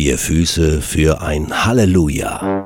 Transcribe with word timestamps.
Vier 0.00 0.16
Füße 0.16 0.80
für 0.80 1.20
ein 1.20 1.66
Halleluja. 1.66 2.64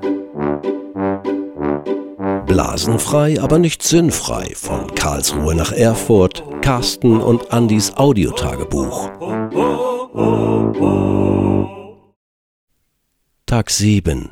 Blasenfrei, 2.47 3.41
aber 3.41 3.59
nicht 3.59 3.83
sinnfrei 3.83 4.53
von 4.55 4.95
Karlsruhe 4.95 5.57
nach 5.57 5.73
Erfurt, 5.73 6.45
Carsten 6.63 7.21
und 7.21 7.53
Andys 7.53 7.97
Audiotagebuch. 7.97 9.11
Tag 13.47 13.69
7 13.69 14.31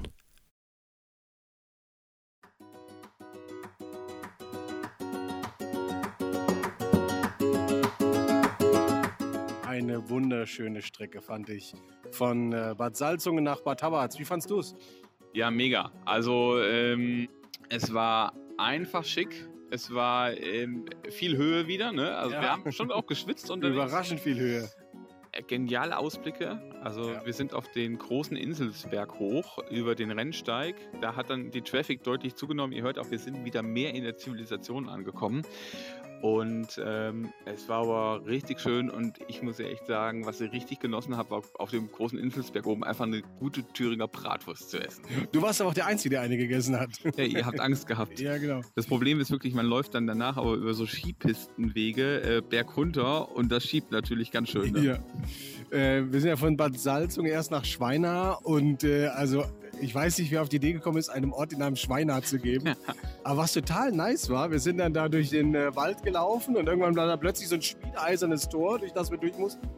wunderschöne 10.58 10.82
Strecke, 10.82 11.20
fand 11.22 11.48
ich. 11.48 11.72
Von 12.10 12.52
äh, 12.52 12.74
Bad 12.76 12.94
Salzungen 12.96 13.42
nach 13.44 13.60
Bad 13.62 13.80
Tabatz. 13.80 14.18
Wie 14.18 14.24
fandst 14.24 14.50
du 14.50 14.58
es? 14.58 14.74
Ja, 15.32 15.50
mega. 15.50 15.90
Also 16.04 16.60
ähm, 16.62 17.28
es 17.70 17.94
war 17.94 18.34
einfach 18.58 19.04
schick. 19.04 19.48
Es 19.70 19.94
war 19.94 20.36
ähm, 20.36 20.84
viel 21.10 21.36
Höhe 21.38 21.66
wieder. 21.68 21.92
Ne? 21.92 22.14
Also 22.14 22.34
Ja. 22.34 22.42
wir 22.42 22.50
haben 22.52 22.70
schon 22.72 22.90
auch 22.92 23.06
geschwitzt 23.06 23.50
unterwegs. 23.50 23.76
Überraschend 23.76 24.20
viel 24.20 24.38
Höhe. 24.38 24.68
Äh, 25.32 25.42
Geniale 25.42 25.96
Ausblicke. 25.96 26.60
Also 26.82 27.12
Ja. 27.12 27.24
wir 27.24 27.32
sind 27.32 27.54
auf 27.54 27.70
den 27.70 27.96
großen 27.96 28.36
Inselsberg 28.36 29.18
hoch 29.18 29.58
über 29.70 29.94
den 29.94 30.10
Rennsteig. 30.10 30.74
Da 31.00 31.16
hat 31.16 31.30
dann 31.30 31.50
die 31.50 31.62
Traffic 31.62 32.02
deutlich 32.04 32.34
zugenommen. 32.34 32.74
Ihr 32.74 32.82
hört 32.82 32.98
auch, 32.98 33.10
wir 33.10 33.18
sind 33.18 33.46
wieder 33.46 33.62
mehr 33.62 33.94
in 33.94 34.04
der 34.04 34.18
Zivilisation 34.18 34.90
angekommen. 34.90 35.42
Und 36.22 36.80
ähm, 36.84 37.32
es 37.46 37.68
war 37.68 37.82
aber 37.82 38.24
richtig 38.26 38.60
schön 38.60 38.88
und 38.90 39.18
ich 39.26 39.42
muss 39.42 39.58
ja 39.58 39.66
echt 39.66 39.88
sagen, 39.88 40.24
was 40.24 40.40
ich 40.40 40.52
richtig 40.52 40.78
genossen 40.78 41.16
habe, 41.16 41.32
war 41.32 41.42
auf 41.58 41.70
dem 41.70 41.90
großen 41.90 42.16
Inselsberg 42.16 42.64
oben 42.64 42.84
einfach 42.84 43.06
eine 43.06 43.22
gute 43.40 43.64
Thüringer 43.72 44.06
Bratwurst 44.06 44.70
zu 44.70 44.78
essen. 44.78 45.02
Du 45.32 45.42
warst 45.42 45.60
aber 45.60 45.70
auch 45.70 45.74
der 45.74 45.86
Einzige, 45.86 46.10
der 46.10 46.20
eine 46.20 46.36
gegessen 46.36 46.78
hat. 46.78 46.90
Ja, 47.16 47.24
ihr 47.24 47.44
habt 47.44 47.60
Angst 47.60 47.88
gehabt. 47.88 48.20
ja, 48.20 48.38
genau. 48.38 48.60
Das 48.76 48.86
Problem 48.86 49.20
ist 49.20 49.32
wirklich, 49.32 49.52
man 49.52 49.66
läuft 49.66 49.94
dann 49.94 50.06
danach 50.06 50.36
aber 50.36 50.54
über 50.54 50.74
so 50.74 50.86
Skipistenwege 50.86 52.38
äh, 52.38 52.40
bergunter 52.40 53.34
und 53.34 53.50
das 53.50 53.64
schiebt 53.64 53.90
natürlich 53.90 54.30
ganz 54.30 54.50
schön. 54.50 54.72
Ne? 54.72 55.00
Ja. 55.70 55.76
Äh, 55.76 56.12
wir 56.12 56.20
sind 56.20 56.30
ja 56.30 56.36
von 56.36 56.56
Bad 56.56 56.78
Salzungen 56.78 57.30
erst 57.30 57.50
nach 57.50 57.64
Schweinar 57.64 58.46
und 58.46 58.84
äh, 58.84 59.06
also 59.06 59.44
ich 59.82 59.94
weiß 59.94 60.18
nicht, 60.18 60.30
wer 60.30 60.42
auf 60.42 60.48
die 60.48 60.56
Idee 60.56 60.72
gekommen 60.72 60.98
ist, 60.98 61.08
einem 61.08 61.32
Ort 61.32 61.52
den 61.52 61.58
Namen 61.58 61.76
Schweinar 61.76 62.22
zu 62.22 62.38
geben. 62.38 62.74
Aber 63.24 63.38
was 63.38 63.52
total 63.52 63.90
nice 63.90 64.30
war, 64.30 64.50
wir 64.50 64.60
sind 64.60 64.78
dann 64.78 64.94
da 64.94 65.08
durch 65.08 65.30
den 65.30 65.54
äh, 65.54 65.74
Wald 65.74 66.02
gelaufen 66.02 66.56
und 66.56 66.68
irgendwann 66.68 66.94
war 66.94 67.06
da 67.06 67.16
plötzlich 67.16 67.48
so 67.48 67.56
ein 67.56 67.62
schmiedeeisernes 67.62 68.48
Tor, 68.48 68.78
durch 68.78 68.92
das 68.92 69.10
wir 69.10 69.18
durch 69.18 69.36
mussten. 69.36 69.68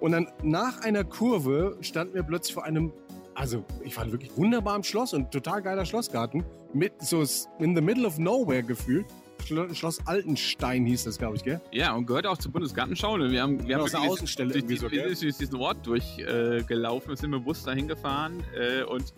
Und 0.00 0.12
dann 0.12 0.28
nach 0.42 0.80
einer 0.82 1.04
Kurve 1.04 1.78
standen 1.80 2.14
wir 2.14 2.24
plötzlich 2.24 2.54
vor 2.54 2.64
einem, 2.64 2.92
also 3.34 3.64
ich 3.84 3.94
fand 3.94 4.10
wirklich 4.12 4.36
wunderbaren 4.36 4.82
Schloss 4.82 5.14
und 5.14 5.30
total 5.30 5.62
geiler 5.62 5.84
Schlossgarten 5.84 6.44
mit 6.72 7.00
so 7.00 7.22
in 7.58 7.74
the 7.74 7.82
middle 7.82 8.06
of 8.06 8.18
nowhere 8.18 8.62
gefühlt. 8.62 9.06
Schlo- 9.48 9.74
Schloss 9.74 10.06
Altenstein 10.06 10.84
hieß 10.84 11.04
das, 11.04 11.18
glaube 11.18 11.36
ich, 11.36 11.44
gell? 11.44 11.60
Ja, 11.72 11.94
und 11.94 12.06
gehört 12.06 12.26
auch 12.26 12.36
zur 12.36 12.52
Bundesgartenschau. 12.52 13.16
Ne? 13.16 13.30
Wir 13.30 13.42
haben, 13.42 13.66
wir 13.66 13.76
haben 13.76 13.82
aus 13.82 13.92
der 13.92 14.02
Außenstelle 14.02 14.52
durch, 14.52 14.66
die, 14.66 14.76
so, 14.76 14.88
gell? 14.88 15.14
durch 15.14 15.18
diesen 15.36 15.56
Ort 15.56 15.86
durchgelaufen, 15.86 17.12
äh, 17.12 17.16
sind 17.16 17.44
Bus 17.44 17.64
dahin 17.64 17.88
gefahren 17.88 18.42
äh, 18.54 18.82
und 18.82 19.14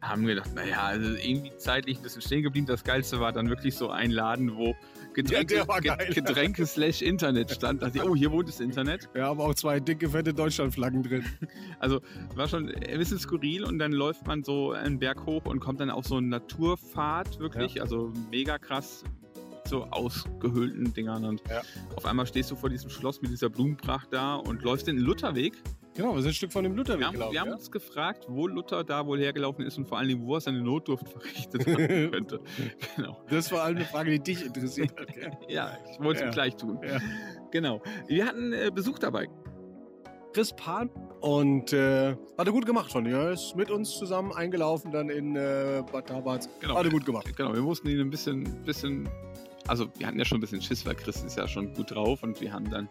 haben 0.00 0.26
gedacht, 0.26 0.54
naja, 0.54 0.82
also 0.82 1.14
irgendwie 1.14 1.52
zeitlich 1.56 1.98
ein 1.98 2.02
bisschen 2.02 2.22
stehen 2.22 2.42
geblieben. 2.42 2.66
Das 2.66 2.84
Geilste 2.84 3.20
war 3.20 3.32
dann 3.32 3.48
wirklich 3.48 3.74
so 3.74 3.88
ein 3.90 4.10
Laden, 4.10 4.54
wo 4.54 4.74
Getränke, 5.14 5.64
geil. 5.82 6.10
Getränke 6.12 6.66
slash 6.66 7.00
Internet 7.00 7.50
stand. 7.50 7.80
Da 7.80 7.86
dachte 7.86 7.98
ich, 7.98 8.04
oh, 8.04 8.14
hier 8.14 8.30
wohnt 8.30 8.48
das 8.48 8.60
Internet. 8.60 9.08
Ja, 9.14 9.30
aber 9.30 9.44
auch 9.44 9.54
zwei 9.54 9.80
dicke, 9.80 10.10
fette 10.10 10.34
Deutschlandflaggen 10.34 11.02
drin. 11.02 11.24
Also 11.78 12.00
war 12.34 12.48
schon 12.48 12.68
ein 12.68 12.98
bisschen 12.98 13.18
skurril 13.18 13.64
und 13.64 13.78
dann 13.78 13.92
läuft 13.92 14.26
man 14.26 14.42
so 14.44 14.72
einen 14.72 14.98
Berg 14.98 15.24
hoch 15.26 15.44
und 15.46 15.60
kommt 15.60 15.80
dann 15.80 15.90
auf 15.90 16.06
so 16.06 16.16
einen 16.16 16.28
Naturpfad 16.28 17.38
wirklich, 17.38 17.80
also 17.80 18.12
mega 18.30 18.58
krass 18.58 19.04
so 19.68 19.84
ausgehöhlten 19.84 20.92
Dingern 20.92 21.24
und 21.24 21.42
Ja. 21.48 21.62
auf 21.96 22.04
einmal 22.06 22.26
stehst 22.26 22.50
du 22.50 22.56
vor 22.56 22.68
diesem 22.70 22.90
Schloss 22.90 23.20
mit 23.22 23.30
dieser 23.30 23.48
Blumenpracht 23.48 24.08
da 24.12 24.36
und 24.36 24.62
läufst 24.62 24.86
den 24.86 24.98
Lutherweg. 24.98 25.54
Genau, 25.96 26.14
wir 26.14 26.22
sind 26.22 26.32
ein 26.32 26.34
Stück 26.34 26.52
von 26.52 26.64
dem 26.64 26.74
Lutherweg 26.76 26.98
Wir 27.00 27.06
haben, 27.06 27.12
gelaufen. 27.14 27.32
wir 27.32 27.40
haben 27.40 27.48
ja? 27.48 27.54
uns 27.54 27.70
gefragt, 27.70 28.24
wo 28.28 28.48
Luther 28.48 28.82
da 28.82 29.06
wohl 29.06 29.20
hergelaufen 29.20 29.64
ist 29.64 29.78
und 29.78 29.86
vor 29.86 29.98
allen 29.98 30.08
Dingen, 30.08 30.26
wo 30.26 30.34
er 30.34 30.40
seine 30.40 30.60
Notdurft 30.60 31.08
verrichtet 31.10 31.66
haben 31.66 31.76
könnte. 32.10 32.40
genau. 32.96 33.22
Das 33.28 33.38
ist 33.44 33.48
vor 33.50 33.62
allem 33.62 33.76
eine 33.76 33.84
Frage, 33.86 34.10
die 34.10 34.18
dich 34.20 34.44
interessiert 34.44 34.98
hat. 34.98 35.06
gell? 35.14 35.30
Ja, 35.48 35.78
ich 35.92 36.00
wollte 36.00 36.20
es 36.20 36.24
Ja. 36.26 36.30
gleich 36.30 36.56
tun. 36.56 36.78
Ja. 36.84 36.98
Genau. 37.52 37.80
Wir 38.08 38.26
hatten 38.26 38.52
äh, 38.52 38.70
Besuch 38.74 38.98
dabei. 38.98 39.28
Chris 40.32 40.52
Pan 40.52 40.90
und 41.20 41.72
äh, 41.72 42.16
hat 42.36 42.46
er 42.48 42.50
gut 42.52 42.66
gemacht 42.66 42.90
dir. 43.04 43.16
Er 43.16 43.30
ist 43.30 43.54
mit 43.54 43.70
uns 43.70 43.96
zusammen 43.96 44.32
eingelaufen 44.32 44.90
dann 44.90 45.08
in 45.08 45.36
äh, 45.36 45.84
Bad 45.92 46.08
Tabatz. 46.08 46.48
Genau. 46.58 46.74
Hat 46.76 46.84
er 46.86 46.90
gut 46.90 47.04
gemacht. 47.06 47.36
Genau, 47.36 47.54
wir 47.54 47.62
mussten 47.62 47.86
ihn 47.88 48.00
ein 48.00 48.10
bisschen, 48.10 48.42
bisschen, 48.64 49.08
also 49.68 49.88
wir 49.98 50.06
hatten 50.06 50.18
ja 50.18 50.24
schon 50.24 50.38
ein 50.38 50.40
bisschen 50.40 50.62
Schiss, 50.62 50.84
weil 50.86 50.94
Chris 50.94 51.22
ist 51.22 51.36
ja 51.36 51.48
schon 51.48 51.74
gut 51.74 51.90
drauf 51.90 52.22
und 52.22 52.40
wir 52.40 52.52
haben 52.52 52.70
dann 52.70 52.88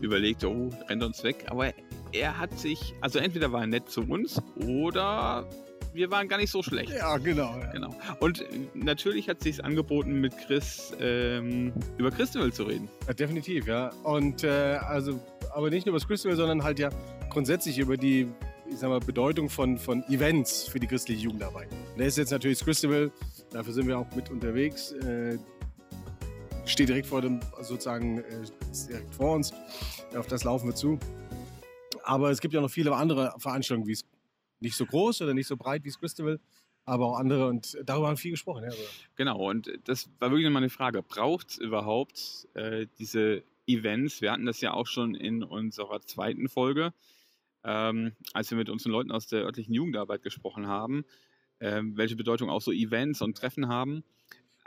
überlegt, 0.00 0.44
oh, 0.44 0.70
rennt 0.88 1.02
uns 1.02 1.22
weg. 1.24 1.46
Aber 1.48 1.72
er 2.12 2.38
hat 2.38 2.58
sich, 2.58 2.94
also 3.00 3.18
entweder 3.18 3.52
war 3.52 3.62
er 3.62 3.66
nett 3.66 3.88
zu 3.88 4.02
uns 4.02 4.40
oder 4.66 5.48
wir 5.92 6.10
waren 6.10 6.28
gar 6.28 6.36
nicht 6.38 6.50
so 6.50 6.62
schlecht. 6.62 6.92
Ja, 6.92 7.16
genau. 7.18 7.58
Ja. 7.58 7.72
Genau. 7.72 7.94
Und 8.20 8.42
äh, 8.42 8.46
natürlich 8.74 9.28
hat 9.28 9.42
sich 9.42 9.64
angeboten, 9.64 10.20
mit 10.20 10.36
Chris 10.46 10.92
ähm, 11.00 11.72
über 11.98 12.10
Christabel 12.10 12.52
zu 12.52 12.64
reden. 12.64 12.88
Ja, 13.06 13.14
definitiv, 13.14 13.66
ja. 13.66 13.90
Und 14.04 14.44
äh, 14.44 14.48
also, 14.48 15.20
aber 15.52 15.70
nicht 15.70 15.86
nur 15.86 15.92
über 15.92 15.98
das 15.98 16.06
Christabel, 16.06 16.36
sondern 16.36 16.62
halt 16.62 16.78
ja 16.78 16.90
grundsätzlich 17.30 17.78
über 17.78 17.96
die, 17.96 18.28
ich 18.70 18.78
sag 18.78 18.88
mal, 18.88 19.00
Bedeutung 19.00 19.48
von, 19.48 19.78
von 19.78 20.04
Events 20.04 20.68
für 20.68 20.78
die 20.78 20.86
christliche 20.86 21.22
Jugendarbeit. 21.22 21.68
Und 21.72 22.00
da 22.00 22.04
ist 22.04 22.18
jetzt 22.18 22.30
natürlich 22.30 22.58
das 22.58 22.64
Christabel, 22.66 23.10
dafür 23.50 23.72
sind 23.72 23.88
wir 23.88 23.98
auch 23.98 24.14
mit 24.14 24.30
unterwegs. 24.30 24.92
Äh, 24.92 25.38
steht 26.66 26.88
direkt 26.88 27.06
vor 27.06 27.20
dem, 27.20 27.40
sozusagen, 27.62 28.18
äh, 28.18 28.44
direkt 28.88 29.14
vor 29.14 29.36
uns. 29.36 29.52
Auf 30.16 30.26
das 30.26 30.44
laufen 30.44 30.68
wir 30.68 30.74
zu. 30.74 30.98
Aber 32.04 32.30
es 32.30 32.40
gibt 32.40 32.54
ja 32.54 32.60
noch 32.60 32.70
viele 32.70 32.94
andere 32.94 33.34
Veranstaltungen, 33.38 33.86
wie 33.86 33.92
es 33.92 34.04
nicht 34.60 34.76
so 34.76 34.86
groß 34.86 35.22
oder 35.22 35.34
nicht 35.34 35.46
so 35.46 35.56
breit 35.56 35.84
wie 35.84 35.88
das 35.88 35.98
Christabel, 35.98 36.40
aber 36.84 37.06
auch 37.06 37.18
andere 37.18 37.48
und 37.48 37.78
darüber 37.84 38.08
haben 38.08 38.14
wir 38.14 38.20
viel 38.20 38.30
gesprochen. 38.32 38.64
Ja. 38.64 38.70
Genau, 39.16 39.48
und 39.48 39.70
das 39.84 40.08
war 40.18 40.30
wirklich 40.30 40.50
mal 40.50 40.58
eine 40.58 40.70
Frage. 40.70 41.02
Braucht 41.02 41.50
es 41.50 41.58
überhaupt 41.58 42.48
äh, 42.54 42.86
diese 42.98 43.42
Events? 43.66 44.20
Wir 44.20 44.32
hatten 44.32 44.46
das 44.46 44.60
ja 44.60 44.72
auch 44.72 44.86
schon 44.86 45.14
in 45.14 45.42
unserer 45.42 46.00
zweiten 46.00 46.48
Folge, 46.48 46.92
ähm, 47.64 48.12
als 48.32 48.50
wir 48.50 48.58
mit 48.58 48.68
unseren 48.68 48.92
Leuten 48.92 49.10
aus 49.10 49.26
der 49.26 49.44
örtlichen 49.44 49.74
Jugendarbeit 49.74 50.22
gesprochen 50.22 50.66
haben, 50.66 51.04
ähm, 51.60 51.96
welche 51.96 52.16
Bedeutung 52.16 52.50
auch 52.50 52.62
so 52.62 52.72
Events 52.72 53.22
und 53.22 53.36
Treffen 53.36 53.68
haben. 53.68 54.02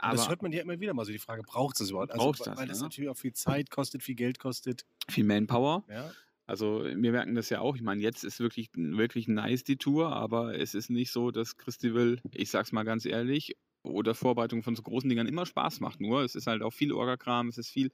Das 0.00 0.20
Aber 0.20 0.28
hört 0.30 0.42
man 0.42 0.52
ja 0.52 0.62
immer 0.62 0.80
wieder 0.80 0.94
mal 0.94 1.04
so 1.04 1.12
die 1.12 1.18
Frage, 1.18 1.42
braucht 1.42 1.74
es 1.74 1.78
das 1.78 1.90
überhaupt? 1.90 2.12
Also, 2.12 2.32
das, 2.32 2.56
weil 2.56 2.66
das 2.66 2.78
ne? 2.78 2.84
natürlich 2.84 3.10
auch 3.10 3.16
viel 3.16 3.32
Zeit 3.32 3.70
kostet, 3.70 4.02
viel 4.02 4.14
Geld 4.14 4.38
kostet. 4.38 4.84
viel 5.08 5.24
Manpower. 5.24 5.84
Ja. 5.88 6.10
Also 6.46 6.84
wir 6.84 7.12
merken 7.12 7.34
das 7.34 7.48
ja 7.48 7.60
auch. 7.60 7.74
Ich 7.74 7.82
meine, 7.82 8.02
jetzt 8.02 8.22
ist 8.22 8.38
wirklich, 8.38 8.68
wirklich 8.74 9.28
nice 9.28 9.64
die 9.64 9.78
Tour, 9.78 10.14
aber 10.14 10.58
es 10.58 10.74
ist 10.74 10.90
nicht 10.90 11.10
so, 11.10 11.30
dass 11.30 11.56
Christival, 11.56 12.20
ich 12.32 12.50
sag's 12.50 12.70
mal 12.70 12.82
ganz 12.82 13.06
ehrlich, 13.06 13.56
oder 13.84 14.14
Vorbereitung 14.14 14.62
von 14.62 14.74
so 14.74 14.82
großen 14.82 15.08
Dingern 15.08 15.28
immer 15.28 15.46
Spaß 15.46 15.80
macht. 15.80 16.00
Nur 16.00 16.22
es 16.22 16.34
ist 16.34 16.46
halt 16.46 16.62
auch 16.62 16.72
viel 16.72 16.92
Orgakram, 16.92 17.48
es 17.48 17.58
ist 17.58 17.70
viel 17.70 17.90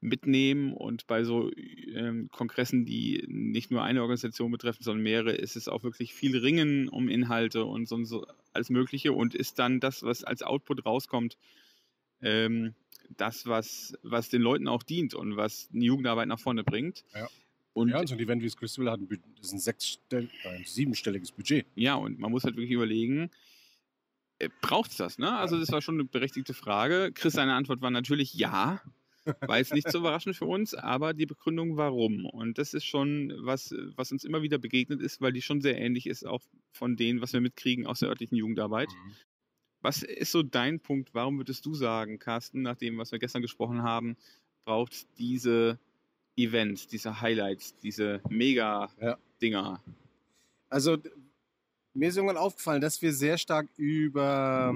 mitnehmen 0.00 0.72
und 0.72 1.06
bei 1.06 1.24
so 1.24 1.50
ähm, 1.94 2.28
Kongressen, 2.30 2.84
die 2.84 3.24
nicht 3.26 3.70
nur 3.70 3.82
eine 3.82 4.02
Organisation 4.02 4.52
betreffen, 4.52 4.82
sondern 4.82 5.02
mehrere, 5.02 5.32
ist 5.32 5.56
es 5.56 5.66
auch 5.66 5.82
wirklich 5.82 6.14
viel 6.14 6.36
Ringen 6.36 6.88
um 6.88 7.08
Inhalte 7.08 7.64
und 7.64 7.88
so, 7.88 8.04
so 8.04 8.26
alles 8.52 8.70
Mögliche 8.70 9.12
und 9.12 9.34
ist 9.34 9.58
dann 9.58 9.80
das, 9.80 10.02
was 10.02 10.24
als 10.24 10.42
Output 10.42 10.84
rauskommt, 10.84 11.36
ähm, 12.22 12.74
das, 13.16 13.46
was, 13.46 13.98
was 14.02 14.28
den 14.28 14.42
Leuten 14.42 14.68
auch 14.68 14.82
dient 14.82 15.14
und 15.14 15.36
was 15.36 15.68
die 15.72 15.86
Jugendarbeit 15.86 16.28
nach 16.28 16.38
vorne 16.38 16.62
bringt. 16.62 17.04
Ja. 17.14 17.28
Und 17.72 17.88
ja, 17.88 18.00
und 18.00 18.08
so 18.08 18.14
ein 18.14 18.20
Event 18.20 18.42
wie 18.42 18.46
das 18.46 18.56
Christabel 18.56 18.90
hat 18.90 19.00
ein, 19.00 19.08
Bü- 19.08 19.20
das 19.36 19.46
ist 19.46 19.52
ein, 19.52 19.58
sechsstell 19.60 20.28
ein 20.44 20.64
siebenstelliges 20.64 21.32
Budget. 21.32 21.66
Ja, 21.76 21.94
und 21.94 22.18
man 22.18 22.30
muss 22.30 22.44
halt 22.44 22.56
wirklich 22.56 22.72
überlegen, 22.72 23.30
braucht 24.60 24.90
es 24.92 24.96
das? 24.96 25.18
Ne? 25.18 25.30
Also 25.30 25.58
das 25.58 25.70
war 25.72 25.82
schon 25.82 25.96
eine 25.96 26.04
berechtigte 26.04 26.54
Frage. 26.54 27.10
Chris, 27.14 27.34
seine 27.34 27.54
Antwort 27.54 27.80
war 27.82 27.90
natürlich 27.90 28.34
ja. 28.34 28.80
War 29.42 29.58
jetzt 29.58 29.74
nicht 29.74 29.90
so 29.90 29.98
überraschend 29.98 30.34
für 30.34 30.46
uns, 30.46 30.74
aber 30.74 31.12
die 31.12 31.26
Begründung 31.26 31.76
warum. 31.76 32.24
Und 32.24 32.56
das 32.56 32.72
ist 32.72 32.86
schon 32.86 33.34
was, 33.40 33.74
was 33.94 34.12
uns 34.12 34.24
immer 34.24 34.40
wieder 34.40 34.56
begegnet 34.58 35.02
ist, 35.02 35.20
weil 35.20 35.32
die 35.32 35.42
schon 35.42 35.60
sehr 35.60 35.78
ähnlich 35.78 36.06
ist, 36.06 36.26
auch 36.26 36.40
von 36.72 36.96
denen, 36.96 37.20
was 37.20 37.34
wir 37.34 37.40
mitkriegen 37.42 37.86
aus 37.86 38.00
der 38.00 38.08
örtlichen 38.08 38.36
Jugendarbeit. 38.36 38.88
Was 39.82 40.02
ist 40.02 40.32
so 40.32 40.42
dein 40.42 40.80
Punkt? 40.80 41.10
Warum 41.12 41.36
würdest 41.38 41.66
du 41.66 41.74
sagen, 41.74 42.18
Carsten, 42.18 42.62
nach 42.62 42.76
dem, 42.76 42.96
was 42.96 43.12
wir 43.12 43.18
gestern 43.18 43.42
gesprochen 43.42 43.82
haben, 43.82 44.16
braucht 44.64 44.92
es 44.94 45.06
diese 45.18 45.78
Events, 46.36 46.86
diese 46.88 47.20
Highlights, 47.20 47.76
diese 47.78 48.22
Ja. 48.24 48.30
Mega-Dinger? 48.30 49.82
Also 50.70 50.96
d- 50.96 51.10
mir 51.94 52.08
ist 52.08 52.16
irgendwann 52.16 52.36
aufgefallen, 52.36 52.80
dass 52.80 53.00
wir 53.02 53.12
sehr 53.12 53.38
stark 53.38 53.68
über, 53.76 54.74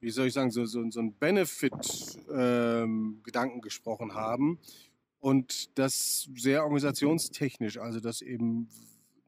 wie 0.00 0.10
soll 0.10 0.26
ich 0.26 0.34
sagen, 0.34 0.50
so, 0.50 0.64
so, 0.64 0.90
so 0.90 0.98
einen 1.00 1.14
Benefit-Gedanken 1.14 3.60
gesprochen 3.60 4.14
haben. 4.14 4.58
Und 5.20 5.78
das 5.78 6.28
sehr 6.34 6.64
organisationstechnisch, 6.64 7.78
also 7.78 8.00
dass 8.00 8.22
eben 8.22 8.68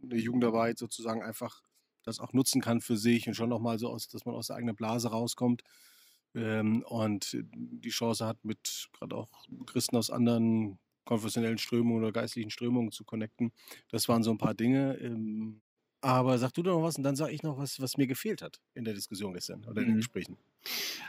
eine 0.02 0.16
Jugendarbeit 0.16 0.78
sozusagen 0.78 1.22
einfach 1.22 1.62
das 2.02 2.18
auch 2.20 2.32
nutzen 2.32 2.60
kann 2.60 2.80
für 2.80 2.96
sich 2.96 3.28
und 3.28 3.34
schon 3.34 3.48
nochmal 3.48 3.78
so 3.78 3.88
aus, 3.88 4.08
dass 4.08 4.26
man 4.26 4.34
aus 4.34 4.48
der 4.48 4.56
eigenen 4.56 4.76
Blase 4.76 5.10
rauskommt 5.10 5.62
ähm, 6.34 6.82
und 6.82 7.38
die 7.54 7.90
Chance 7.90 8.26
hat, 8.26 8.44
mit 8.44 8.88
gerade 8.92 9.16
auch 9.16 9.30
Christen 9.66 9.96
aus 9.96 10.10
anderen 10.10 10.78
konfessionellen 11.04 11.58
Strömungen 11.58 12.02
oder 12.02 12.12
geistlichen 12.12 12.50
Strömungen 12.50 12.90
zu 12.90 13.04
connecten. 13.04 13.52
Das 13.90 14.08
waren 14.08 14.22
so 14.22 14.30
ein 14.30 14.38
paar 14.38 14.54
Dinge. 14.54 14.96
Ähm, 14.98 15.60
aber 16.04 16.38
sag 16.38 16.52
du 16.52 16.62
doch 16.62 16.76
noch 16.76 16.82
was 16.84 16.96
und 16.98 17.02
dann 17.04 17.16
sage 17.16 17.32
ich 17.32 17.42
noch 17.42 17.58
was, 17.58 17.80
was 17.80 17.96
mir 17.96 18.06
gefehlt 18.06 18.42
hat 18.42 18.60
in 18.74 18.84
der 18.84 18.94
Diskussion 18.94 19.34
gestern 19.34 19.64
oder 19.64 19.82
in 19.82 19.88
den 19.88 19.96
Mhm. 19.96 19.98
Gesprächen. 19.98 20.38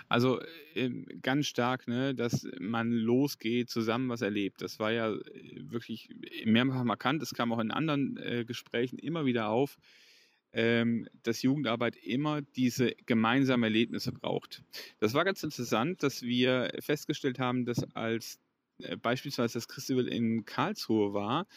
Also 0.09 0.41
ähm, 0.75 1.05
ganz 1.21 1.47
stark, 1.47 1.87
ne, 1.87 2.13
dass 2.15 2.47
man 2.59 2.91
losgeht, 2.91 3.69
zusammen 3.69 4.09
was 4.09 4.21
erlebt. 4.21 4.61
Das 4.61 4.79
war 4.79 4.91
ja 4.91 5.13
äh, 5.13 5.21
wirklich 5.71 6.09
mehrfach 6.45 6.83
markant. 6.83 7.21
Es 7.23 7.33
kam 7.33 7.51
auch 7.53 7.59
in 7.59 7.71
anderen 7.71 8.17
äh, 8.17 8.45
Gesprächen 8.45 8.99
immer 8.99 9.25
wieder 9.25 9.49
auf, 9.49 9.77
ähm, 10.53 11.07
dass 11.23 11.41
Jugendarbeit 11.41 11.95
immer 11.97 12.41
diese 12.41 12.93
gemeinsamen 13.05 13.63
Erlebnisse 13.63 14.11
braucht. 14.11 14.63
Das 14.99 15.13
war 15.13 15.25
ganz 15.25 15.43
interessant, 15.43 16.03
dass 16.03 16.21
wir 16.21 16.71
festgestellt 16.79 17.39
haben, 17.39 17.65
dass 17.65 17.83
als 17.95 18.39
äh, 18.79 18.95
beispielsweise 18.97 19.55
das 19.55 19.67
Christival 19.67 20.07
in 20.07 20.45
Karlsruhe 20.45 21.13
war, 21.13 21.47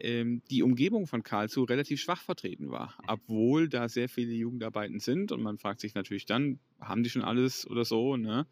die 0.00 0.62
Umgebung 0.62 1.06
von 1.06 1.22
Karlsruhe 1.22 1.68
relativ 1.68 2.00
schwach 2.00 2.22
vertreten 2.22 2.70
war, 2.70 2.98
obwohl 3.06 3.68
da 3.68 3.88
sehr 3.88 4.08
viele 4.08 4.32
Jugendarbeiten 4.32 4.98
sind 4.98 5.30
und 5.30 5.42
man 5.42 5.58
fragt 5.58 5.80
sich 5.80 5.94
natürlich 5.94 6.26
dann, 6.26 6.58
haben 6.80 7.04
die 7.04 7.10
schon 7.10 7.22
alles 7.22 7.66
oder 7.68 7.84
so, 7.84 8.16
ne? 8.16 8.46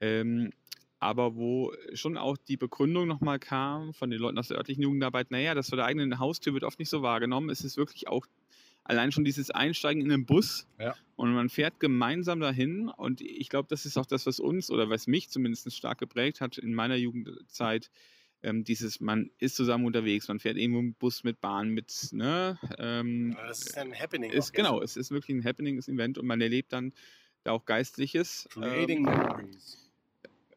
Ähm, 0.00 0.52
aber 0.98 1.34
wo 1.36 1.72
schon 1.94 2.16
auch 2.16 2.36
die 2.36 2.56
Begründung 2.56 3.06
nochmal 3.08 3.38
kam 3.38 3.92
von 3.94 4.10
den 4.10 4.20
Leuten 4.20 4.38
aus 4.38 4.48
der 4.48 4.58
örtlichen 4.58 4.82
Jugendarbeit, 4.82 5.30
naja, 5.30 5.54
das 5.54 5.68
vor 5.68 5.76
der 5.76 5.86
eigenen 5.86 6.18
Haustür 6.18 6.54
wird 6.54 6.64
oft 6.64 6.78
nicht 6.78 6.88
so 6.88 7.02
wahrgenommen. 7.02 7.50
Es 7.50 7.62
ist 7.64 7.76
wirklich 7.76 8.08
auch 8.08 8.26
allein 8.84 9.12
schon 9.12 9.24
dieses 9.24 9.50
Einsteigen 9.50 10.02
in 10.02 10.08
den 10.08 10.24
Bus 10.24 10.66
Ja. 10.78 10.94
und 11.16 11.34
man 11.34 11.48
fährt 11.48 11.80
gemeinsam 11.80 12.40
dahin 12.40 12.88
und 12.88 13.20
ich 13.20 13.48
glaube, 13.48 13.68
das 13.68 13.84
ist 13.84 13.98
auch 13.98 14.06
das, 14.06 14.26
was 14.26 14.38
uns 14.40 14.70
oder 14.70 14.88
was 14.88 15.06
mich 15.06 15.28
zumindest 15.28 15.70
stark 15.74 15.98
geprägt 15.98 16.40
hat 16.40 16.58
in 16.58 16.74
meiner 16.74 16.96
Jugendzeit, 16.96 17.90
ähm, 18.46 18.62
dieses, 18.64 19.00
man 19.00 19.30
ist 19.38 19.56
zusammen 19.56 19.84
unterwegs, 19.84 20.28
man 20.28 20.38
fährt 20.38 20.56
irgendwo 20.56 20.78
im 20.80 20.94
Bus 20.94 21.24
mit 21.24 21.40
Bahn, 21.40 21.70
mit, 21.70 22.08
ne, 22.12 22.58
ähm, 22.78 23.36
das 23.46 23.62
ist 23.62 23.76
ein 23.76 23.92
Happening. 23.92 24.30
ist, 24.30 24.52
genau, 24.52 24.80
es 24.80 24.96
ist 24.96 25.10
wirklich 25.10 25.36
ein 25.36 25.44
Happening, 25.44 25.78
ist 25.78 25.88
ein 25.88 25.96
Event 25.96 26.16
und 26.16 26.26
man 26.26 26.40
erlebt 26.40 26.72
dann 26.72 26.92
da 27.42 27.52
auch 27.52 27.64
Geistliches. 27.64 28.48
Creating 28.52 28.98
ähm, 28.98 29.02
Memories. 29.04 29.90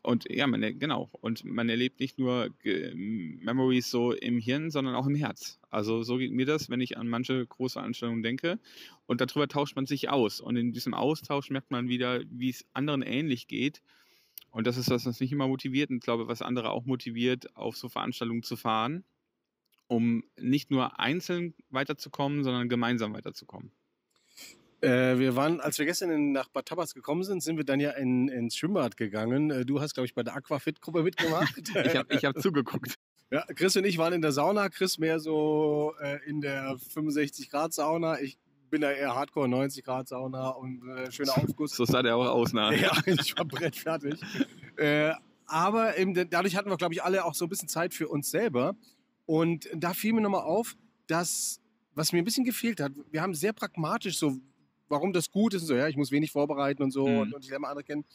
und 0.01 0.25
ja, 0.29 0.47
man, 0.47 0.79
genau. 0.79 1.09
Und 1.21 1.43
man 1.43 1.67
erlebt 1.69 1.99
nicht 1.99 2.19
nur 2.19 2.49
Ge- 2.61 2.93
Memories 2.95 3.89
so 3.89 4.13
im 4.13 4.39
Hirn, 4.39 4.69
sondern 4.71 4.95
auch 4.95 5.07
im 5.07 5.15
Herz. 5.15 5.59
Also 5.69 6.03
so 6.03 6.17
geht 6.17 6.31
mir 6.31 6.45
das, 6.45 6.69
wenn 6.69 6.81
ich 6.81 6.97
an 6.97 7.07
manche 7.07 7.45
Großveranstaltungen 7.45 8.23
denke. 8.23 8.59
Und 9.07 9.21
darüber 9.21 9.47
tauscht 9.47 9.75
man 9.75 9.85
sich 9.87 10.09
aus. 10.09 10.41
Und 10.41 10.55
in 10.55 10.71
diesem 10.73 10.93
Austausch 10.93 11.49
merkt 11.49 11.71
man 11.71 11.89
wieder, 11.89 12.21
wie 12.29 12.49
es 12.49 12.65
anderen 12.73 13.01
ähnlich 13.01 13.47
geht. 13.47 13.81
Und 14.51 14.67
das 14.67 14.77
ist 14.77 14.89
was 14.89 15.19
mich 15.19 15.31
immer 15.31 15.47
motiviert 15.47 15.89
und 15.89 15.97
ich 15.97 16.01
glaube, 16.03 16.27
was 16.27 16.41
andere 16.41 16.71
auch 16.71 16.85
motiviert, 16.85 17.55
auf 17.55 17.77
so 17.77 17.89
Veranstaltungen 17.89 18.43
zu 18.43 18.55
fahren, 18.55 19.03
um 19.87 20.23
nicht 20.37 20.71
nur 20.71 20.99
einzeln 20.99 21.53
weiterzukommen, 21.69 22.43
sondern 22.43 22.69
gemeinsam 22.69 23.13
weiterzukommen. 23.13 23.71
Äh, 24.81 25.19
wir 25.19 25.35
waren, 25.35 25.59
als 25.59 25.77
wir 25.77 25.85
gestern 25.85 26.09
in, 26.09 26.31
nach 26.31 26.47
Bad 26.47 26.67
Tabbas 26.67 26.93
gekommen 26.93 27.23
sind, 27.23 27.43
sind 27.43 27.57
wir 27.57 27.65
dann 27.65 27.79
ja 27.79 27.91
in, 27.91 28.29
ins 28.29 28.55
Schwimmbad 28.55 28.95
gegangen. 28.95 29.51
Äh, 29.51 29.65
du 29.65 29.81
hast, 29.81 29.93
glaube 29.93 30.05
ich, 30.05 30.13
bei 30.13 30.23
der 30.23 30.35
Aquafit-Gruppe 30.35 31.03
mitgemacht. 31.03 31.49
Ich 31.85 31.95
habe 31.95 32.13
ich 32.13 32.23
hab 32.23 32.39
zugeguckt. 32.41 32.95
ja, 33.31 33.45
Chris 33.55 33.75
und 33.75 33.85
ich 33.85 33.97
waren 33.97 34.13
in 34.13 34.21
der 34.21 34.31
Sauna. 34.31 34.69
Chris 34.69 34.97
mehr 34.97 35.19
so 35.19 35.95
äh, 36.01 36.19
in 36.25 36.39
der 36.39 36.77
65-Grad-Sauna. 36.77 38.21
Ich 38.21 38.37
bin 38.69 38.81
da 38.81 38.91
eher 38.91 39.15
Hardcore 39.15 39.47
90-Grad-Sauna 39.47 40.49
und 40.49 40.87
äh, 40.89 41.11
schöner 41.11 41.37
Aufguss. 41.37 41.71
So 41.75 41.85
sah 41.85 42.01
der 42.01 42.15
auch 42.15 42.25
aus, 42.27 42.53
ne? 42.53 42.69
Ja, 42.81 42.91
ich 43.05 43.37
war 43.37 43.45
brettfertig. 43.45 44.19
äh, 44.77 45.11
aber 45.45 45.97
eben, 45.97 46.13
dadurch 46.29 46.55
hatten 46.55 46.69
wir, 46.69 46.77
glaube 46.77 46.93
ich, 46.93 47.03
alle 47.03 47.25
auch 47.25 47.33
so 47.33 47.45
ein 47.45 47.49
bisschen 47.49 47.67
Zeit 47.69 47.93
für 47.93 48.07
uns 48.07 48.29
selber. 48.29 48.75
Und 49.25 49.67
da 49.75 49.93
fiel 49.93 50.13
mir 50.13 50.21
nochmal 50.21 50.41
auf, 50.43 50.75
dass, 51.07 51.59
was 51.95 52.11
mir 52.13 52.19
ein 52.19 52.25
bisschen 52.25 52.45
gefehlt 52.45 52.79
hat, 52.79 52.91
wir 53.11 53.21
haben 53.21 53.33
sehr 53.33 53.53
pragmatisch 53.53 54.17
so, 54.17 54.37
warum 54.87 55.13
das 55.13 55.29
gut 55.31 55.53
ist 55.53 55.61
und 55.63 55.67
so, 55.67 55.75
ja, 55.75 55.87
ich 55.87 55.97
muss 55.97 56.11
wenig 56.11 56.31
vorbereiten 56.31 56.83
und 56.83 56.91
so 56.91 57.07
Mhm. 57.07 57.17
und, 57.19 57.33
und 57.33 57.43
ich 57.43 57.49
lerne 57.49 57.67
andere 57.67 57.83
kennen. 57.83 58.05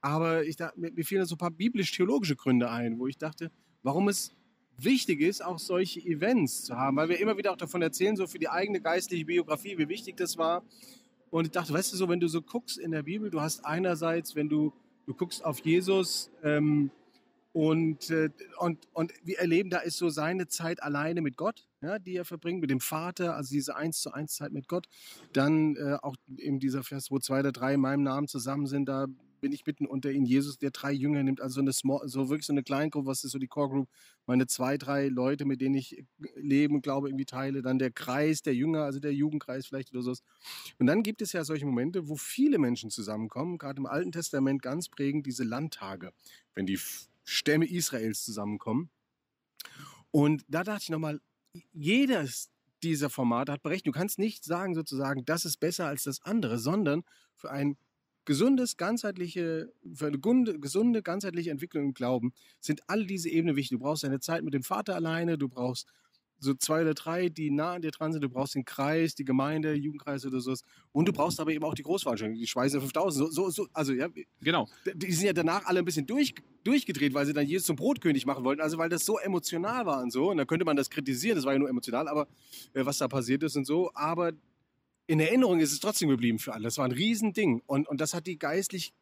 Aber 0.00 0.44
ich 0.44 0.56
da, 0.56 0.72
mir, 0.76 0.92
mir 0.92 1.04
fielen 1.04 1.24
so 1.26 1.34
ein 1.34 1.38
paar 1.38 1.50
biblisch-theologische 1.50 2.36
Gründe 2.36 2.70
ein, 2.70 2.98
wo 2.98 3.06
ich 3.06 3.16
dachte, 3.18 3.50
warum 3.82 4.08
es 4.08 4.32
wichtig 4.78 5.20
ist, 5.20 5.44
auch 5.44 5.58
solche 5.58 6.00
Events 6.00 6.64
zu 6.64 6.76
haben, 6.76 6.96
weil 6.96 7.08
wir 7.08 7.20
immer 7.20 7.36
wieder 7.36 7.52
auch 7.52 7.56
davon 7.56 7.82
erzählen, 7.82 8.16
so 8.16 8.26
für 8.26 8.38
die 8.38 8.48
eigene 8.48 8.80
geistliche 8.80 9.24
Biografie, 9.24 9.78
wie 9.78 9.88
wichtig 9.88 10.16
das 10.16 10.36
war. 10.36 10.62
Und 11.30 11.46
ich 11.46 11.50
dachte, 11.50 11.72
weißt 11.72 11.92
du, 11.92 11.96
so, 11.96 12.08
wenn 12.08 12.20
du 12.20 12.28
so 12.28 12.42
guckst 12.42 12.78
in 12.78 12.90
der 12.90 13.02
Bibel, 13.02 13.30
du 13.30 13.40
hast 13.40 13.64
einerseits, 13.64 14.34
wenn 14.34 14.48
du, 14.48 14.72
du 15.06 15.14
guckst 15.14 15.44
auf 15.44 15.60
Jesus 15.60 16.30
ähm, 16.42 16.90
und, 17.52 18.10
äh, 18.10 18.30
und, 18.58 18.86
und 18.92 19.12
wir 19.24 19.38
erleben, 19.38 19.70
da 19.70 19.78
ist 19.78 19.96
so 19.96 20.08
seine 20.08 20.46
Zeit 20.46 20.82
alleine 20.82 21.22
mit 21.22 21.36
Gott, 21.36 21.66
ja, 21.80 21.98
die 21.98 22.16
er 22.16 22.24
verbringt, 22.24 22.60
mit 22.60 22.70
dem 22.70 22.80
Vater, 22.80 23.34
also 23.34 23.52
diese 23.52 23.76
eins 23.76 24.00
zu 24.00 24.12
eins 24.12 24.34
Zeit 24.34 24.52
mit 24.52 24.68
Gott. 24.68 24.86
Dann 25.32 25.76
äh, 25.76 25.96
auch 26.02 26.16
eben 26.36 26.60
dieser 26.60 26.82
Vers, 26.82 27.10
wo 27.10 27.18
zwei 27.18 27.40
oder 27.40 27.52
drei 27.52 27.74
in 27.74 27.80
meinem 27.80 28.02
Namen 28.02 28.28
zusammen 28.28 28.66
sind, 28.66 28.86
da 28.86 29.06
bin 29.46 29.52
ich 29.52 29.64
mitten 29.64 29.86
unter 29.86 30.10
ihnen. 30.10 30.26
Jesus, 30.26 30.58
der 30.58 30.72
drei 30.72 30.90
Jünger 30.90 31.22
nimmt, 31.22 31.40
also 31.40 31.54
so 31.54 31.60
eine 31.60 31.72
small, 31.72 32.08
so 32.08 32.28
wirklich 32.28 32.46
so 32.46 32.52
eine 32.52 32.64
Kleingruppe, 32.64 33.06
was 33.06 33.22
ist 33.22 33.30
so 33.30 33.38
die 33.38 33.46
Core 33.46 33.68
Group, 33.68 33.88
meine 34.26 34.48
zwei, 34.48 34.76
drei 34.76 35.06
Leute, 35.06 35.44
mit 35.44 35.60
denen 35.60 35.76
ich 35.76 36.04
Leben, 36.34 36.82
Glaube 36.82 37.08
irgendwie 37.08 37.26
teile, 37.26 37.62
dann 37.62 37.78
der 37.78 37.92
Kreis 37.92 38.42
der 38.42 38.56
Jünger, 38.56 38.82
also 38.82 38.98
der 38.98 39.14
Jugendkreis 39.14 39.68
vielleicht 39.68 39.92
oder 39.92 40.02
so. 40.02 40.14
Und 40.80 40.88
dann 40.88 41.04
gibt 41.04 41.22
es 41.22 41.32
ja 41.32 41.44
solche 41.44 41.64
Momente, 41.64 42.08
wo 42.08 42.16
viele 42.16 42.58
Menschen 42.58 42.90
zusammenkommen, 42.90 43.56
gerade 43.56 43.78
im 43.78 43.86
Alten 43.86 44.10
Testament 44.10 44.62
ganz 44.62 44.88
prägend 44.88 45.26
diese 45.26 45.44
Landtage, 45.44 46.10
wenn 46.54 46.66
die 46.66 46.80
Stämme 47.22 47.66
Israels 47.66 48.24
zusammenkommen. 48.24 48.90
Und 50.10 50.44
da 50.48 50.64
dachte 50.64 50.82
ich 50.82 50.90
nochmal, 50.90 51.20
jedes 51.72 52.50
dieser 52.82 53.10
Formate 53.10 53.52
hat 53.52 53.62
Berechtigung. 53.62 53.92
Du 53.92 53.98
kannst 54.00 54.18
nicht 54.18 54.42
sagen 54.42 54.74
sozusagen, 54.74 55.24
das 55.24 55.44
ist 55.44 55.58
besser 55.58 55.86
als 55.86 56.02
das 56.02 56.20
andere, 56.22 56.58
sondern 56.58 57.04
für 57.36 57.52
ein 57.52 57.76
gesundes, 58.26 58.76
ganzheitliche, 58.76 59.72
für 59.94 60.08
eine 60.08 60.18
gesunde, 60.18 61.02
ganzheitliche 61.02 61.50
Entwicklung 61.50 61.84
im 61.84 61.94
Glauben 61.94 62.32
sind 62.60 62.82
all 62.88 63.06
diese 63.06 63.30
Ebenen 63.30 63.56
wichtig. 63.56 63.78
Du 63.78 63.84
brauchst 63.84 64.04
deine 64.04 64.20
Zeit 64.20 64.42
mit 64.42 64.52
dem 64.52 64.62
Vater 64.62 64.94
alleine, 64.94 65.38
du 65.38 65.48
brauchst 65.48 65.88
so 66.38 66.54
zwei 66.54 66.82
oder 66.82 66.94
drei, 66.94 67.28
die 67.28 67.50
nah 67.50 67.74
an 67.74 67.82
dir 67.82 67.90
dran 67.90 68.12
sind. 68.12 68.22
Du 68.22 68.28
brauchst 68.28 68.54
den 68.54 68.64
Kreis, 68.64 69.14
die 69.14 69.24
Gemeinde, 69.24 69.72
Jugendkreis 69.74 70.26
oder 70.26 70.40
sowas. 70.40 70.62
Und 70.92 71.08
du 71.08 71.12
brauchst 71.12 71.40
aber 71.40 71.50
eben 71.52 71.64
auch 71.64 71.74
die 71.74 71.82
Großveranstaltungen, 71.82 72.38
die 72.38 72.46
Schweiße 72.46 72.80
5000. 72.80 73.26
So, 73.26 73.30
so, 73.30 73.50
so, 73.50 73.68
also 73.72 73.92
ja, 73.92 74.08
Genau. 74.40 74.68
die 74.94 75.12
sind 75.12 75.26
ja 75.26 75.32
danach 75.32 75.64
alle 75.64 75.78
ein 75.78 75.84
bisschen 75.84 76.06
durch, 76.06 76.34
durchgedreht, 76.64 77.14
weil 77.14 77.26
sie 77.26 77.32
dann 77.32 77.46
Jesus 77.46 77.66
zum 77.66 77.76
Brotkönig 77.76 78.26
machen 78.26 78.44
wollten. 78.44 78.60
Also 78.60 78.76
weil 78.76 78.88
das 78.88 79.04
so 79.06 79.18
emotional 79.18 79.86
war 79.86 80.02
und 80.02 80.12
so. 80.12 80.30
Und 80.30 80.36
da 80.36 80.44
könnte 80.44 80.64
man 80.64 80.76
das 80.76 80.90
kritisieren, 80.90 81.36
das 81.36 81.44
war 81.46 81.52
ja 81.54 81.58
nur 81.58 81.70
emotional, 81.70 82.08
aber 82.08 82.28
äh, 82.74 82.84
was 82.84 82.98
da 82.98 83.08
passiert 83.08 83.42
ist 83.42 83.56
und 83.56 83.66
so. 83.66 83.90
Aber 83.94 84.32
in 85.06 85.20
Erinnerung 85.20 85.60
ist 85.60 85.72
es 85.72 85.80
trotzdem 85.80 86.08
geblieben 86.08 86.38
für 86.38 86.52
alle. 86.52 86.64
Das 86.64 86.78
war 86.78 86.84
ein 86.84 86.92
Riesending. 86.92 87.62
Und, 87.66 87.88
und 87.88 88.00
das 88.00 88.14
hat 88.14 88.26
die 88.26 88.38
geistlich 88.38 88.92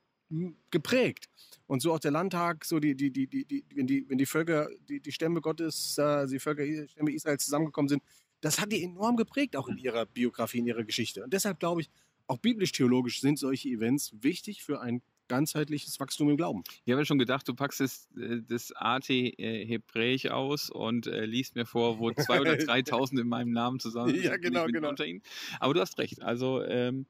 geprägt. 0.70 1.28
Und 1.66 1.80
so 1.80 1.92
auch 1.92 1.98
der 1.98 2.10
Landtag, 2.10 2.64
so 2.64 2.78
die, 2.78 2.94
die, 2.94 3.10
die, 3.10 3.26
die, 3.26 3.64
wenn, 3.74 3.86
die, 3.86 4.08
wenn 4.08 4.18
die 4.18 4.26
Völker, 4.26 4.68
die, 4.88 5.00
die 5.00 5.12
Stämme 5.12 5.40
Gottes, 5.40 5.96
äh, 5.98 6.26
die 6.26 6.38
Völker, 6.38 6.64
die 6.64 6.88
Stämme 6.88 7.12
Israels 7.12 7.44
zusammengekommen 7.44 7.88
sind, 7.88 8.02
das 8.40 8.60
hat 8.60 8.72
die 8.72 8.82
enorm 8.82 9.16
geprägt, 9.16 9.56
auch 9.56 9.68
in 9.68 9.78
ihrer 9.78 10.04
Biografie, 10.04 10.58
in 10.58 10.66
ihrer 10.66 10.84
Geschichte. 10.84 11.24
Und 11.24 11.32
deshalb 11.32 11.60
glaube 11.60 11.80
ich, 11.80 11.90
auch 12.26 12.38
biblisch-theologisch 12.38 13.20
sind 13.20 13.38
solche 13.38 13.68
Events 13.68 14.12
wichtig 14.20 14.62
für 14.62 14.80
ein 14.80 15.02
ganzheitliches 15.28 15.98
Wachstum 16.00 16.28
im 16.30 16.36
Glauben. 16.36 16.62
Ich 16.84 16.92
habe 16.92 17.04
schon 17.06 17.18
gedacht, 17.18 17.48
du 17.48 17.54
packst 17.54 17.80
das, 17.80 18.08
äh, 18.16 18.40
das 18.46 18.72
AT 18.72 19.08
äh, 19.10 19.64
Hebräisch 19.66 20.26
aus 20.26 20.70
und 20.70 21.06
äh, 21.06 21.24
liest 21.26 21.54
mir 21.56 21.66
vor, 21.66 21.98
wo 21.98 22.10
zwei 22.12 22.40
oder 22.40 22.56
3000 22.56 23.20
in 23.20 23.28
meinem 23.28 23.52
Namen 23.52 23.80
zusammen 23.80 24.14
Ja, 24.14 24.22
sind, 24.22 24.42
genau, 24.42 24.66
ich 24.66 24.72
bin 24.72 24.72
genau. 24.72 24.90
unter 24.90 25.06
ihnen. 25.06 25.22
Aber 25.60 25.74
du 25.74 25.80
hast 25.80 25.98
recht. 25.98 26.22
Also, 26.22 26.62
ähm, 26.62 27.06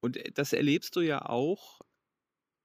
und 0.00 0.18
das 0.38 0.52
erlebst 0.52 0.96
du 0.96 1.00
ja 1.00 1.22
auch 1.26 1.80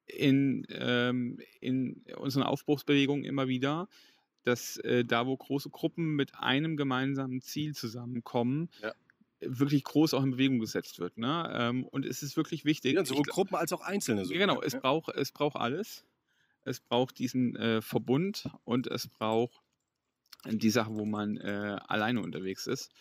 in, 0.08 0.66
ähm, 0.70 1.40
in 1.62 2.04
unseren 2.18 2.44
Aufbruchsbewegungen 2.44 3.26
immer 3.26 3.48
wieder, 3.48 3.88
dass 4.44 4.78
äh, 4.78 5.06
da, 5.06 5.28
wo 5.28 5.38
große 5.38 5.70
Gruppen 5.70 6.16
mit 6.16 6.36
einem 6.36 6.78
gemeinsamen 6.78 7.42
Ziel 7.42 7.76
zusammenkommen, 7.76 8.70
Ja. 8.82 8.94
Wirklich 9.42 9.84
groß 9.84 10.14
auch 10.14 10.24
in 10.24 10.32
Bewegung 10.32 10.60
gesetzt 10.60 11.00
wird. 11.00 11.18
Ne? 11.18 11.50
Ähm, 11.54 11.86
und 11.86 12.06
es 12.06 12.24
ist 12.24 12.38
wirklich 12.38 12.66
wichtig. 12.66 12.96
Ja, 12.96 13.06
sowohl 13.06 13.24
Gruppen 13.24 13.56
als 13.56 13.72
auch 13.74 13.82
Einzelne. 13.82 14.26
So. 14.26 14.34
Genau, 14.34 14.62
es 14.62 14.76
braucht, 14.80 15.16
es 15.16 15.32
braucht 15.32 15.56
alles. 15.56 16.06
Es 16.64 16.80
braucht 16.80 17.18
diesen 17.20 17.56
äh, 17.56 17.82
Verbund 17.82 18.50
und 18.66 18.88
es 18.88 19.08
braucht 19.08 19.62
die 20.46 20.70
Sache, 20.70 20.92
wo 20.94 21.06
man 21.06 21.38
äh, 21.38 21.78
alleine 21.88 22.22
unterwegs 22.22 22.68
ist, 22.68 22.92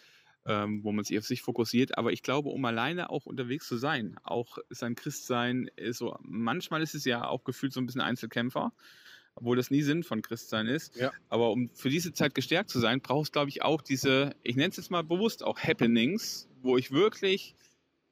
ähm, 0.46 0.82
wo 0.82 0.92
man 0.92 1.04
sich 1.04 1.18
auf 1.18 1.26
sich 1.26 1.42
fokussiert. 1.42 1.98
Aber 1.98 2.12
ich 2.12 2.22
glaube, 2.22 2.48
um 2.48 2.64
alleine 2.64 3.10
auch 3.10 3.26
unterwegs 3.26 3.66
zu 3.66 3.76
sein, 3.76 4.16
auch 4.24 4.58
sein 4.70 4.94
Christsein 4.94 5.70
ist 5.76 5.98
so, 5.98 6.16
manchmal 6.22 6.82
ist 6.82 6.94
es 6.94 7.04
ja 7.04 7.26
auch 7.26 7.44
gefühlt 7.44 7.72
so 7.72 7.80
ein 7.80 7.86
bisschen 7.86 8.00
Einzelkämpfer, 8.00 8.72
obwohl 9.38 9.56
das 9.56 9.70
nie 9.70 9.82
Sinn 9.82 10.02
von 10.02 10.20
Christsein 10.20 10.66
ist. 10.66 10.96
Ja. 10.96 11.12
Aber 11.28 11.52
um 11.52 11.70
für 11.74 11.90
diese 11.90 12.12
Zeit 12.12 12.34
gestärkt 12.34 12.70
zu 12.70 12.80
sein, 12.80 13.00
braucht 13.00 13.26
es, 13.26 13.32
glaube 13.32 13.50
ich, 13.50 13.62
auch 13.62 13.82
diese, 13.82 14.34
ich 14.42 14.56
nenne 14.56 14.70
es 14.70 14.76
jetzt 14.76 14.90
mal 14.90 15.04
bewusst 15.04 15.44
auch 15.44 15.58
Happenings, 15.60 16.48
wo 16.60 16.76
ich 16.76 16.90
wirklich 16.90 17.54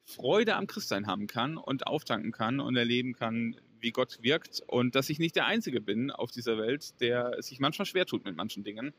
Freude 0.05 0.55
am 0.55 0.69
Christsein 0.69 1.09
haben 1.09 1.27
kann 1.27 1.57
und 1.57 1.87
auftanken 1.89 2.31
kann 2.31 2.61
und 2.61 2.77
erleben 2.77 3.13
kann, 3.13 3.57
wie 3.81 3.91
Gott 3.91 4.19
wirkt 4.23 4.63
und 4.67 4.95
dass 4.95 5.11
ich 5.11 5.19
nicht 5.19 5.35
der 5.35 5.47
Einzige 5.47 5.81
bin 5.81 6.11
auf 6.11 6.31
dieser 6.31 6.59
Welt, 6.59 7.01
der 7.01 7.43
sich 7.43 7.59
manchmal 7.59 7.87
schwer 7.87 8.07
tut 8.07 8.25
mit 8.25 8.37
manchen 8.37 8.63
Dingen 8.63 8.95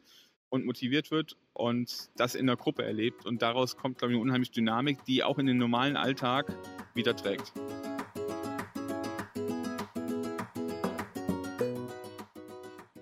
und 0.50 0.66
motiviert 0.66 1.10
wird 1.10 1.38
und 1.54 2.10
das 2.18 2.36
in 2.36 2.46
der 2.46 2.58
Gruppe 2.58 2.84
erlebt. 2.84 3.26
Und 3.26 3.42
daraus 3.42 3.78
kommt, 3.78 3.98
glaube 3.98 4.14
ich, 4.14 4.18
eine 4.18 4.22
unheimliche 4.22 4.52
Dynamik, 4.52 5.04
die 5.06 5.24
auch 5.24 5.40
in 5.40 5.46
den 5.46 5.58
normalen 5.58 5.96
Alltag 5.96 6.54
wieder 6.94 7.16
trägt. 7.16 7.54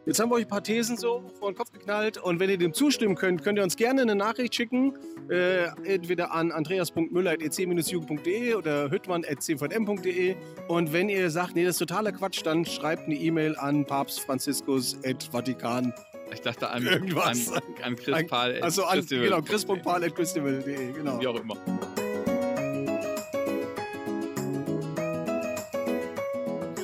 Jetzt 0.06 0.20
haben 0.20 0.30
wir 0.30 0.36
euch 0.36 0.46
ein 0.46 0.50
paar 0.50 0.62
Thesen 0.62 0.98
so 0.98 1.24
vor 1.40 1.52
den 1.52 1.58
Kopf 1.58 1.72
geknallt 1.72 2.20
und 2.20 2.40
wenn 2.40 2.48
ihr 2.50 2.60
dem 2.60 2.76
zustimmen 2.76 3.16
könnt, 3.16 3.44
könnt 3.44 3.58
ihr 3.58 3.64
uns 3.64 3.76
gerne 3.76 4.04
eine 4.04 4.14
Nachricht 4.16 4.54
schicken. 4.54 4.94
Äh, 5.30 5.66
entweder 5.84 6.32
an 6.32 6.52
andreas.müller.ec-jugend.de 6.52 8.54
oder 8.54 8.92
hüttmann.cvm.de. 8.92 10.36
Und 10.68 10.94
wenn 10.94 11.10
ihr 11.10 11.32
sagt, 11.32 11.56
nee, 11.56 11.64
das 11.64 11.72
ist 11.76 11.80
totaler 11.80 12.12
Quatsch, 12.12 12.46
dann 12.46 12.66
schreibt 12.66 13.06
eine 13.06 13.16
E-Mail 13.16 13.56
an 13.56 13.84
papstfranziskus.vatikan. 13.86 15.92
Ich 16.32 16.42
dachte 16.42 16.70
an, 16.70 16.86
Irgendwas. 16.86 17.52
an, 17.52 17.64
an 17.82 17.96
Chris 17.96 18.28
Pahl. 18.28 18.60
Also 18.62 18.84
an, 18.86 19.04
genau, 19.08 19.42
chris.pahl.christival.de, 19.42 20.92
genau. 20.92 21.20
Wie 21.20 21.26
auch 21.28 21.40
immer. 21.40 21.56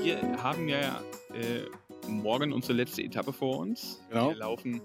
Wir 0.01 0.17
haben 0.41 0.67
ja 0.67 0.99
äh, 1.33 1.67
morgen 2.11 2.53
unsere 2.53 2.73
letzte 2.73 3.01
Etappe 3.03 3.33
vor 3.33 3.59
uns. 3.59 4.01
Genau. 4.09 4.29
Wir 4.29 4.35
laufen 4.37 4.81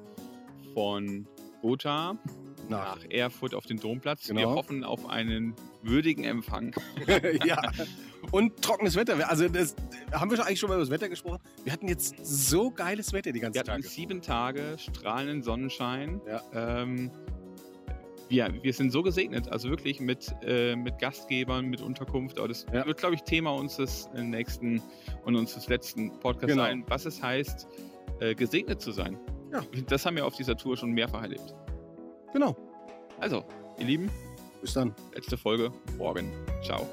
von 0.75 1.26
Gotha 1.62 2.16
Nach. 2.68 2.97
nach 2.97 3.04
Erfurt 3.11 3.54
auf 3.54 3.66
den 3.66 3.78
Domplatz. 3.78 4.28
Wir 4.28 4.35
Genau. 4.35 4.54
hoffen 4.54 4.85
auf 4.85 5.09
einen 5.09 5.54
würdigen 5.83 6.25
Empfang. 6.25 6.75
ja. 7.47 7.61
Und 8.33 8.61
trockenes 8.62 8.97
Wetter. 8.97 9.28
Also 9.30 9.49
das 9.49 9.75
haben 10.12 10.30
wir 10.30 10.37
schon 10.37 10.47
eigentlich 10.47 10.59
schon 10.61 10.68
mal 10.68 10.75
über 10.75 10.83
das 10.83 10.90
Wetter 10.90 11.09
gesprochen. 11.09 11.38
Wir 11.64 11.73
hatten 11.73 11.88
jetzt 11.88 12.14
so 12.25 12.71
geiles 12.71 13.12
Wetter 13.12 13.33
die 13.33 13.40
ganzen 13.40 13.54
Wir 13.54 13.61
hatten 13.61 13.83
Tage. 13.83 13.88
sieben 13.88 14.21
Tage 14.23 14.76
strahlenden 14.78 15.42
Sonnenschein. 15.42 16.21
Ja. 16.26 16.42
Ähm, 16.83 17.11
ja, 18.28 18.49
wir 18.62 18.73
sind 18.73 18.90
so 18.90 19.02
gesegnet, 19.02 19.49
also 19.50 19.68
wirklich 19.71 20.00
mit, 20.00 20.35
äh, 20.42 20.75
mit 20.76 20.99
Gastgebern, 20.99 21.66
mit 21.66 21.80
Unterkunft. 21.80 22.38
Aber 22.38 22.49
das 22.49 22.66
Ja. 22.73 22.85
wird, 22.87 22.99
glaube 22.99 23.14
ich, 23.14 23.23
Thema 23.23 23.50
unseres 23.54 24.09
äh, 24.14 24.23
nächsten 24.23 24.83
und 25.25 25.37
unseres 25.37 25.68
letzten 25.68 26.11
Podcasts 26.21 26.52
Genau. 26.54 26.64
sein, 26.64 26.85
was 26.88 27.06
es 27.06 27.23
heißt, 27.23 27.66
äh, 28.21 28.35
gesegnet 28.35 28.80
zu 28.80 28.92
sein. 28.92 29.18
Ja. 29.52 29.61
Das 29.88 30.04
haben 30.04 30.16
wir 30.16 30.26
auf 30.26 30.35
dieser 30.37 30.56
Tour 30.56 30.76
schon 30.76 30.90
mehrfach 30.92 31.23
erlebt. 31.23 31.54
Genau. 32.33 32.56
Also, 33.21 33.45
ihr 33.78 33.87
Lieben, 33.87 34.11
Bis 34.61 34.73
dann. 34.75 34.95
letzte 35.14 35.37
Folge 35.37 35.71
morgen. 35.97 36.30
Ciao. 36.62 36.87